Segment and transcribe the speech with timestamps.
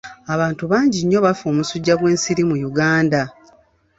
[0.33, 3.21] Abantu bangi nnyo bafa omusujja gw'ensiri mu Uganda.